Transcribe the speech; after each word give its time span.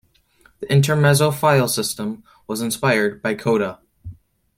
The 0.61 0.65
InterMezzo 0.65 1.31
file 1.31 1.67
system 1.67 2.23
was 2.47 2.59
inspired 2.59 3.21
by 3.21 3.35
Coda. 3.35 3.81